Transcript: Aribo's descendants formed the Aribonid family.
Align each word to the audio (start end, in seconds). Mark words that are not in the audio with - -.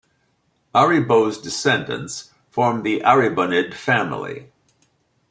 Aribo's 0.73 1.37
descendants 1.39 2.31
formed 2.49 2.83
the 2.83 3.01
Aribonid 3.01 3.75
family. 3.75 4.47